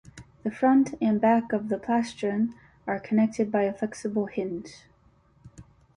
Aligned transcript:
The 0.41 0.49
front 0.49 0.95
and 0.99 1.21
back 1.21 1.53
of 1.53 1.69
the 1.69 1.75
plastron 1.77 2.55
are 2.87 2.99
connected 2.99 3.51
by 3.51 3.65
a 3.65 3.73
flexible 3.75 4.25
hinge. 4.25 4.85